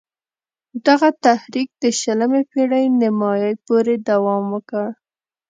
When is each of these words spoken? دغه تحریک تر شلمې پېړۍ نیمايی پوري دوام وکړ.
دغه 0.87 1.09
تحریک 1.25 1.69
تر 1.81 1.91
شلمې 2.01 2.41
پېړۍ 2.51 2.85
نیمايی 2.99 3.53
پوري 3.65 3.95
دوام 4.09 4.43
وکړ. 4.53 4.87